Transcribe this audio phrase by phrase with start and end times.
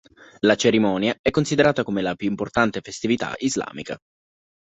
[0.39, 3.99] La cerimonia è considerata come la più importante festività islamica.